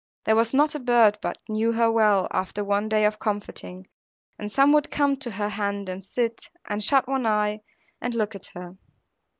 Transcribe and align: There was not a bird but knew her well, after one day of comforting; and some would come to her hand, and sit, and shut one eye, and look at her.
There 0.23 0.35
was 0.35 0.51
not 0.51 0.73
a 0.73 0.79
bird 0.79 1.19
but 1.21 1.37
knew 1.47 1.73
her 1.73 1.91
well, 1.91 2.27
after 2.31 2.63
one 2.63 2.89
day 2.89 3.05
of 3.05 3.19
comforting; 3.19 3.85
and 4.39 4.51
some 4.51 4.73
would 4.73 4.89
come 4.89 5.15
to 5.17 5.29
her 5.29 5.49
hand, 5.49 5.89
and 5.89 6.03
sit, 6.03 6.49
and 6.67 6.83
shut 6.83 7.07
one 7.07 7.27
eye, 7.27 7.61
and 8.01 8.15
look 8.15 8.33
at 8.33 8.45
her. 8.55 8.77